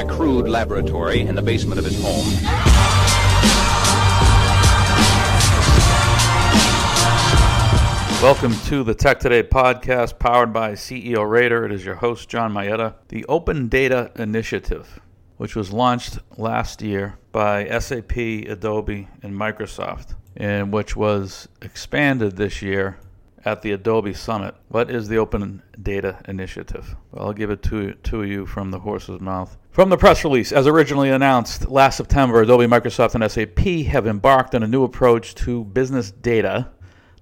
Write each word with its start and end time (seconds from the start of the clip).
a 0.00 0.04
crude 0.06 0.48
laboratory 0.48 1.20
in 1.20 1.34
the 1.34 1.42
basement 1.42 1.78
of 1.78 1.84
his 1.84 2.00
home. 2.02 2.24
Welcome 8.22 8.54
to 8.68 8.82
the 8.82 8.94
Tech 8.94 9.20
Today 9.20 9.42
podcast 9.42 10.18
powered 10.18 10.54
by 10.54 10.72
CEO 10.72 11.28
Raider. 11.28 11.66
It 11.66 11.72
is 11.72 11.84
your 11.84 11.96
host, 11.96 12.30
John 12.30 12.50
Mayetta. 12.54 12.94
The 13.08 13.26
Open 13.26 13.68
Data 13.68 14.10
Initiative, 14.16 15.00
which 15.36 15.54
was 15.54 15.70
launched 15.70 16.18
last 16.38 16.80
year 16.80 17.18
by 17.30 17.68
SAP, 17.78 18.16
Adobe, 18.16 19.06
and 19.22 19.34
Microsoft, 19.34 20.14
and 20.34 20.72
which 20.72 20.96
was 20.96 21.46
expanded 21.60 22.36
this 22.36 22.62
year 22.62 22.98
at 23.44 23.62
the 23.62 23.72
Adobe 23.72 24.12
Summit. 24.12 24.54
What 24.68 24.90
is 24.90 25.08
the 25.08 25.18
Open 25.18 25.62
Data 25.80 26.20
Initiative? 26.28 26.96
Well, 27.10 27.26
I'll 27.26 27.32
give 27.32 27.50
it 27.50 27.62
to, 27.64 27.94
to 27.94 28.22
you 28.22 28.46
from 28.46 28.70
the 28.70 28.80
horse's 28.80 29.20
mouth. 29.20 29.56
From 29.70 29.88
the 29.88 29.96
press 29.96 30.24
release, 30.24 30.52
as 30.52 30.66
originally 30.66 31.10
announced 31.10 31.68
last 31.68 31.96
September, 31.96 32.42
Adobe, 32.42 32.66
Microsoft, 32.66 33.14
and 33.14 33.30
SAP 33.30 33.86
have 33.86 34.06
embarked 34.06 34.54
on 34.54 34.62
a 34.62 34.68
new 34.68 34.84
approach 34.84 35.34
to 35.36 35.64
business 35.64 36.10
data 36.10 36.68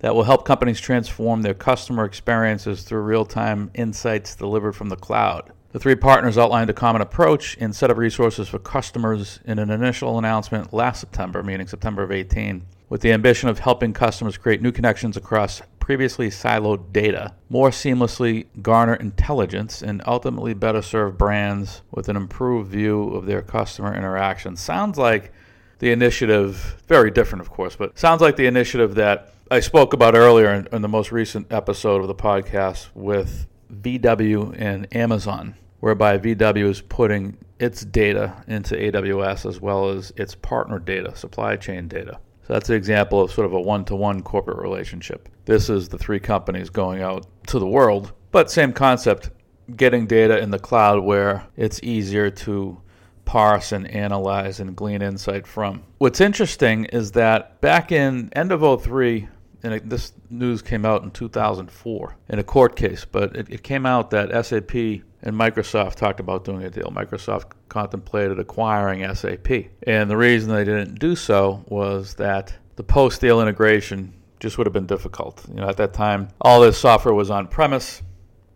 that 0.00 0.14
will 0.14 0.24
help 0.24 0.44
companies 0.44 0.80
transform 0.80 1.42
their 1.42 1.54
customer 1.54 2.04
experiences 2.04 2.82
through 2.82 3.00
real 3.00 3.24
time 3.24 3.70
insights 3.74 4.36
delivered 4.36 4.72
from 4.72 4.88
the 4.88 4.96
cloud. 4.96 5.52
The 5.72 5.80
three 5.80 5.96
partners 5.96 6.38
outlined 6.38 6.70
a 6.70 6.74
common 6.74 7.02
approach 7.02 7.56
and 7.60 7.74
set 7.74 7.90
of 7.90 7.98
resources 7.98 8.48
for 8.48 8.58
customers 8.58 9.40
in 9.44 9.58
an 9.58 9.70
initial 9.70 10.18
announcement 10.18 10.72
last 10.72 11.00
September, 11.00 11.42
meaning 11.42 11.66
September 11.66 12.02
of 12.02 12.12
18, 12.12 12.64
with 12.88 13.00
the 13.00 13.12
ambition 13.12 13.48
of 13.48 13.58
helping 13.58 13.92
customers 13.92 14.38
create 14.38 14.62
new 14.62 14.72
connections 14.72 15.16
across 15.16 15.60
previously 15.86 16.28
siloed 16.28 16.92
data, 16.92 17.32
more 17.48 17.70
seamlessly 17.70 18.44
garner 18.60 18.94
intelligence, 18.96 19.82
and 19.82 20.02
ultimately 20.04 20.52
better 20.52 20.82
serve 20.82 21.16
brands 21.16 21.80
with 21.92 22.08
an 22.08 22.16
improved 22.16 22.68
view 22.68 23.10
of 23.10 23.24
their 23.24 23.40
customer 23.40 23.94
interactions. 23.94 24.60
Sounds 24.60 24.98
like 24.98 25.32
the 25.78 25.92
initiative, 25.92 26.82
very 26.88 27.08
different, 27.08 27.40
of 27.40 27.50
course, 27.50 27.76
but 27.76 27.96
sounds 27.96 28.20
like 28.20 28.34
the 28.34 28.46
initiative 28.46 28.96
that 28.96 29.32
I 29.48 29.60
spoke 29.60 29.92
about 29.92 30.16
earlier 30.16 30.52
in, 30.52 30.66
in, 30.72 30.82
the 30.82 30.88
most 30.88 31.12
recent 31.12 31.52
episode 31.52 32.00
of 32.00 32.08
the 32.08 32.16
podcast 32.16 32.88
with 32.92 33.46
VW 33.72 34.56
and 34.58 34.88
Amazon, 34.92 35.54
whereby 35.78 36.18
VW 36.18 36.68
is 36.68 36.80
putting 36.80 37.36
its 37.60 37.84
data 37.84 38.42
into 38.48 38.74
AWS 38.74 39.48
as 39.48 39.60
well 39.60 39.90
as 39.90 40.12
its 40.16 40.34
partner 40.34 40.80
data, 40.80 41.14
supply 41.14 41.54
chain 41.54 41.86
data. 41.86 42.18
So 42.46 42.52
that's 42.52 42.68
an 42.70 42.76
example 42.76 43.20
of 43.20 43.32
sort 43.32 43.46
of 43.46 43.54
a 43.54 43.60
one 43.60 43.84
to 43.86 43.96
one 43.96 44.22
corporate 44.22 44.58
relationship. 44.58 45.28
This 45.46 45.68
is 45.68 45.88
the 45.88 45.98
three 45.98 46.20
companies 46.20 46.70
going 46.70 47.02
out 47.02 47.26
to 47.48 47.58
the 47.58 47.66
world, 47.66 48.12
but 48.30 48.52
same 48.52 48.72
concept 48.72 49.30
getting 49.74 50.06
data 50.06 50.38
in 50.38 50.52
the 50.52 50.58
cloud 50.60 51.02
where 51.02 51.44
it's 51.56 51.82
easier 51.82 52.30
to 52.30 52.80
parse 53.24 53.72
and 53.72 53.90
analyze 53.90 54.60
and 54.60 54.76
glean 54.76 55.02
insight 55.02 55.44
from. 55.44 55.82
What's 55.98 56.20
interesting 56.20 56.84
is 56.84 57.10
that 57.12 57.60
back 57.60 57.90
in 57.90 58.30
end 58.34 58.52
of 58.52 58.82
03, 58.82 59.26
and 59.64 59.90
this 59.90 60.12
news 60.30 60.62
came 60.62 60.84
out 60.84 61.02
in 61.02 61.10
2004 61.10 62.16
in 62.28 62.38
a 62.38 62.44
court 62.44 62.76
case, 62.76 63.04
but 63.04 63.34
it, 63.34 63.50
it, 63.50 63.62
came 63.64 63.84
out 63.84 64.10
that 64.10 64.46
SAP 64.46 65.02
and 65.26 65.34
Microsoft 65.34 65.96
talked 65.96 66.20
about 66.20 66.44
doing 66.44 66.62
a 66.62 66.70
deal. 66.70 66.92
Microsoft 66.94 67.46
contemplated 67.68 68.38
acquiring 68.38 69.12
SAP. 69.12 69.48
And 69.82 70.08
the 70.08 70.16
reason 70.16 70.54
they 70.54 70.62
didn't 70.62 71.00
do 71.00 71.16
so 71.16 71.64
was 71.66 72.14
that 72.14 72.54
the 72.76 72.84
post 72.84 73.20
deal 73.20 73.40
integration 73.40 74.14
just 74.38 74.56
would 74.56 74.68
have 74.68 74.72
been 74.72 74.86
difficult. 74.86 75.44
You 75.48 75.56
know, 75.56 75.68
at 75.68 75.78
that 75.78 75.92
time, 75.92 76.28
all 76.40 76.60
this 76.60 76.78
software 76.78 77.12
was 77.12 77.28
on 77.28 77.48
premise. 77.48 78.02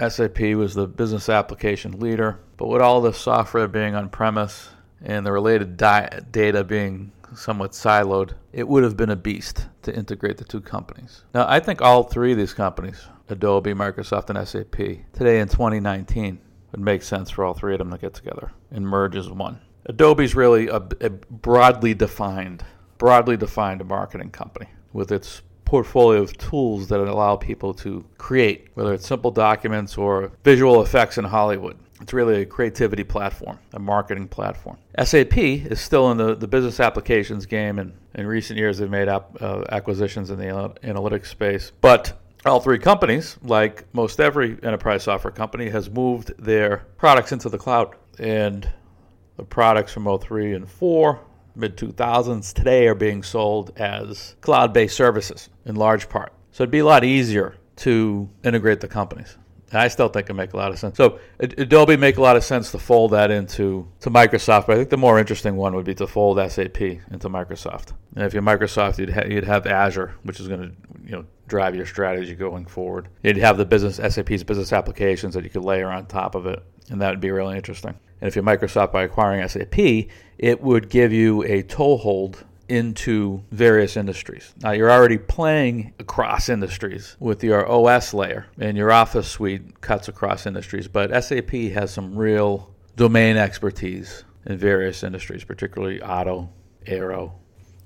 SAP 0.00 0.40
was 0.56 0.74
the 0.74 0.88
business 0.88 1.28
application 1.28 2.00
leader. 2.00 2.40
But 2.56 2.66
with 2.66 2.82
all 2.82 3.00
this 3.00 3.18
software 3.18 3.68
being 3.68 3.94
on 3.94 4.08
premise 4.08 4.70
and 5.00 5.24
the 5.24 5.30
related 5.30 5.76
di- 5.76 6.18
data 6.32 6.64
being 6.64 7.12
somewhat 7.32 7.72
siloed, 7.72 8.32
it 8.52 8.66
would 8.66 8.82
have 8.82 8.96
been 8.96 9.10
a 9.10 9.16
beast 9.16 9.68
to 9.82 9.94
integrate 9.94 10.38
the 10.38 10.44
two 10.44 10.62
companies. 10.62 11.22
Now, 11.32 11.46
I 11.48 11.60
think 11.60 11.80
all 11.80 12.02
three 12.02 12.32
of 12.32 12.38
these 12.38 12.54
companies, 12.54 13.06
Adobe, 13.28 13.72
Microsoft, 13.72 14.30
and 14.30 14.48
SAP, 14.48 14.76
today 15.12 15.38
in 15.38 15.46
2019, 15.46 16.40
would 16.72 16.80
make 16.80 17.02
sense 17.02 17.30
for 17.30 17.44
all 17.44 17.54
three 17.54 17.74
of 17.74 17.78
them 17.78 17.90
to 17.90 17.98
get 17.98 18.14
together 18.14 18.52
and 18.70 18.86
merge 18.86 19.16
as 19.16 19.30
one. 19.30 19.60
Adobe's 19.86 20.34
really 20.34 20.68
a, 20.68 20.82
a 21.00 21.10
broadly 21.10 21.94
defined, 21.94 22.64
broadly 22.98 23.36
defined 23.36 23.84
marketing 23.84 24.30
company 24.30 24.68
with 24.92 25.12
its 25.12 25.42
portfolio 25.64 26.22
of 26.22 26.36
tools 26.38 26.88
that 26.88 27.00
allow 27.00 27.36
people 27.36 27.74
to 27.74 28.04
create, 28.18 28.68
whether 28.74 28.94
it's 28.94 29.06
simple 29.06 29.30
documents 29.30 29.98
or 29.98 30.32
visual 30.44 30.82
effects 30.82 31.18
in 31.18 31.24
Hollywood. 31.24 31.76
It's 32.00 32.12
really 32.12 32.42
a 32.42 32.46
creativity 32.46 33.04
platform, 33.04 33.58
a 33.72 33.78
marketing 33.78 34.28
platform. 34.28 34.78
SAP 35.02 35.36
is 35.38 35.80
still 35.80 36.10
in 36.10 36.18
the, 36.18 36.34
the 36.34 36.46
business 36.46 36.78
applications 36.78 37.46
game, 37.46 37.78
and 37.78 37.94
in 38.14 38.26
recent 38.26 38.58
years 38.58 38.78
they've 38.78 38.90
made 38.90 39.08
ap- 39.08 39.40
uh, 39.40 39.64
acquisitions 39.70 40.30
in 40.30 40.38
the 40.38 40.46
analytics 40.84 41.26
space. 41.26 41.72
But 41.80 42.20
all 42.46 42.60
three 42.60 42.78
companies, 42.78 43.36
like 43.42 43.84
most 43.94 44.20
every 44.20 44.58
enterprise 44.62 45.02
software 45.02 45.32
company, 45.32 45.68
has 45.70 45.90
moved 45.90 46.32
their 46.38 46.86
products 46.96 47.32
into 47.32 47.48
the 47.48 47.58
cloud. 47.58 47.94
And 48.18 48.70
the 49.36 49.44
products 49.44 49.92
from 49.92 50.18
03 50.18 50.54
and 50.54 50.68
4, 50.68 51.20
mid 51.54 51.76
2000s, 51.76 52.52
today 52.52 52.86
are 52.86 52.94
being 52.94 53.22
sold 53.22 53.72
as 53.76 54.36
cloud 54.40 54.72
based 54.72 54.96
services 54.96 55.50
in 55.64 55.76
large 55.76 56.08
part. 56.08 56.32
So 56.52 56.62
it'd 56.62 56.70
be 56.70 56.78
a 56.78 56.86
lot 56.86 57.04
easier 57.04 57.56
to 57.76 58.28
integrate 58.42 58.80
the 58.80 58.88
companies. 58.88 59.36
I 59.72 59.88
still 59.88 60.08
think 60.08 60.30
it 60.30 60.34
make 60.34 60.52
a 60.52 60.56
lot 60.56 60.70
of 60.70 60.78
sense. 60.78 60.96
So 60.96 61.18
Adobe 61.40 61.96
make 61.96 62.18
a 62.18 62.22
lot 62.22 62.36
of 62.36 62.44
sense 62.44 62.70
to 62.70 62.78
fold 62.78 63.10
that 63.12 63.30
into 63.30 63.88
to 64.00 64.10
Microsoft, 64.10 64.66
but 64.66 64.74
I 64.74 64.76
think 64.76 64.90
the 64.90 64.96
more 64.96 65.18
interesting 65.18 65.56
one 65.56 65.74
would 65.74 65.84
be 65.84 65.94
to 65.96 66.06
fold 66.06 66.38
SAP 66.50 66.80
into 66.80 67.28
Microsoft. 67.28 67.92
And 68.14 68.24
if 68.24 68.32
you're 68.32 68.42
Microsoft, 68.42 68.98
you'd, 68.98 69.10
ha- 69.10 69.24
you'd 69.28 69.44
have 69.44 69.66
Azure, 69.66 70.14
which 70.22 70.38
is 70.38 70.46
going 70.46 70.60
to 70.60 70.72
you 71.04 71.12
know 71.12 71.24
drive 71.48 71.74
your 71.74 71.86
strategy 71.86 72.34
going 72.34 72.66
forward. 72.66 73.08
You'd 73.22 73.36
have 73.38 73.58
the 73.58 73.64
business 73.64 73.96
SAP's 73.96 74.44
business 74.44 74.72
applications 74.72 75.34
that 75.34 75.42
you 75.42 75.50
could 75.50 75.64
layer 75.64 75.90
on 75.90 76.06
top 76.06 76.36
of 76.36 76.46
it, 76.46 76.62
and 76.90 77.00
that 77.00 77.10
would 77.10 77.20
be 77.20 77.30
really 77.30 77.56
interesting. 77.56 77.98
And 78.20 78.28
if 78.28 78.36
you're 78.36 78.44
Microsoft 78.44 78.92
by 78.92 79.02
acquiring 79.02 79.46
SAP, 79.48 80.08
it 80.38 80.62
would 80.62 80.88
give 80.88 81.12
you 81.12 81.42
a 81.42 81.62
toehold 81.62 82.44
into 82.68 83.42
various 83.50 83.96
industries. 83.96 84.54
Now, 84.62 84.72
you're 84.72 84.90
already 84.90 85.18
playing 85.18 85.94
across 85.98 86.48
industries 86.48 87.16
with 87.20 87.44
your 87.44 87.70
OS 87.70 88.12
layer, 88.14 88.46
and 88.58 88.76
your 88.76 88.92
Office 88.92 89.28
suite 89.28 89.80
cuts 89.80 90.08
across 90.08 90.46
industries, 90.46 90.88
but 90.88 91.24
SAP 91.24 91.50
has 91.50 91.92
some 91.92 92.16
real 92.16 92.74
domain 92.96 93.36
expertise 93.36 94.24
in 94.46 94.58
various 94.58 95.02
industries, 95.02 95.44
particularly 95.44 96.02
auto, 96.02 96.48
aero. 96.86 97.34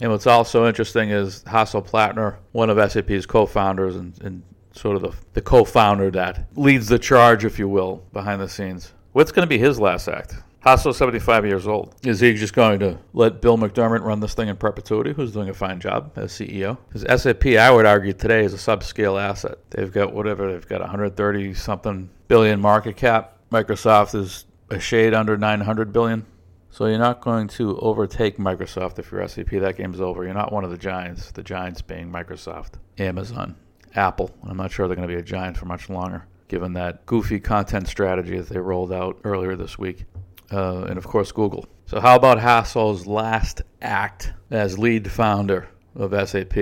And 0.00 0.10
what's 0.10 0.26
also 0.26 0.66
interesting 0.66 1.10
is 1.10 1.42
Hasso 1.44 1.84
Plattner, 1.84 2.36
one 2.52 2.68
of 2.70 2.90
SAP's 2.90 3.24
co 3.24 3.46
founders 3.46 3.96
and, 3.96 4.20
and 4.22 4.42
sort 4.72 4.96
of 4.96 5.02
the, 5.02 5.12
the 5.32 5.40
co 5.40 5.64
founder 5.64 6.10
that 6.10 6.48
leads 6.54 6.88
the 6.88 6.98
charge, 6.98 7.44
if 7.44 7.58
you 7.58 7.68
will, 7.68 8.04
behind 8.12 8.40
the 8.40 8.48
scenes. 8.48 8.92
What's 9.12 9.32
going 9.32 9.46
to 9.46 9.48
be 9.48 9.58
his 9.58 9.80
last 9.80 10.08
act? 10.08 10.34
Hasso's 10.60 10.96
75 10.96 11.46
years 11.46 11.66
old. 11.68 11.94
Is 12.04 12.18
he 12.18 12.34
just 12.34 12.52
going 12.52 12.80
to 12.80 12.98
let 13.12 13.40
Bill 13.40 13.56
McDermott 13.56 14.02
run 14.02 14.18
this 14.18 14.34
thing 14.34 14.48
in 14.48 14.56
perpetuity, 14.56 15.12
who's 15.12 15.32
doing 15.32 15.48
a 15.48 15.54
fine 15.54 15.78
job 15.78 16.12
as 16.16 16.32
CEO? 16.32 16.76
Because 16.88 17.22
SAP, 17.22 17.46
I 17.46 17.70
would 17.70 17.86
argue 17.86 18.12
today, 18.12 18.44
is 18.44 18.52
a 18.52 18.56
subscale 18.56 19.20
asset. 19.20 19.58
They've 19.70 19.92
got 19.92 20.12
whatever, 20.12 20.50
they've 20.50 20.66
got 20.66 20.80
130 20.80 21.54
something 21.54 22.10
billion 22.26 22.60
market 22.60 22.96
cap. 22.96 23.38
Microsoft 23.52 24.16
is 24.16 24.44
a 24.70 24.80
shade 24.80 25.14
under 25.14 25.36
900 25.36 25.92
billion. 25.92 26.26
So 26.70 26.86
you're 26.86 26.98
not 26.98 27.20
going 27.20 27.48
to 27.48 27.78
overtake 27.78 28.36
Microsoft 28.36 28.98
if 28.98 29.12
you're 29.12 29.26
SAP. 29.28 29.50
That 29.50 29.76
game's 29.76 30.00
over. 30.00 30.24
You're 30.24 30.34
not 30.34 30.52
one 30.52 30.64
of 30.64 30.70
the 30.70 30.76
giants, 30.76 31.30
the 31.30 31.42
giants 31.42 31.80
being 31.80 32.10
Microsoft, 32.10 32.72
Amazon, 32.98 33.54
Apple. 33.94 34.30
I'm 34.42 34.56
not 34.56 34.72
sure 34.72 34.88
they're 34.88 34.96
going 34.96 35.08
to 35.08 35.14
be 35.14 35.20
a 35.20 35.24
giant 35.24 35.56
for 35.56 35.66
much 35.66 35.88
longer, 35.88 36.26
given 36.48 36.72
that 36.72 37.06
goofy 37.06 37.38
content 37.38 37.86
strategy 37.86 38.36
that 38.36 38.48
they 38.48 38.58
rolled 38.58 38.92
out 38.92 39.18
earlier 39.24 39.54
this 39.54 39.78
week 39.78 40.04
uh, 40.52 40.84
and 40.84 40.98
of 40.98 41.06
course 41.06 41.32
Google. 41.32 41.66
So, 41.86 42.00
how 42.00 42.16
about 42.16 42.38
Hasso's 42.38 43.06
last 43.06 43.62
act 43.80 44.32
as 44.50 44.78
lead 44.78 45.10
founder 45.10 45.68
of 45.94 46.12
SAP? 46.28 46.56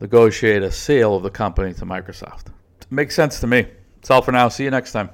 Negotiate 0.00 0.62
a 0.62 0.70
sale 0.70 1.16
of 1.16 1.22
the 1.22 1.30
company 1.30 1.72
to 1.74 1.86
Microsoft. 1.86 2.48
Makes 2.90 3.14
sense 3.14 3.40
to 3.40 3.46
me. 3.46 3.66
That's 3.96 4.10
all 4.10 4.22
for 4.22 4.32
now. 4.32 4.48
See 4.48 4.64
you 4.64 4.70
next 4.70 4.92
time. 4.92 5.10